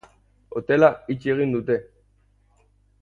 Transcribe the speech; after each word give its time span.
Hotela 0.59 0.89
itxi 1.15 1.31
egin 1.35 1.53
dute. 1.57 1.77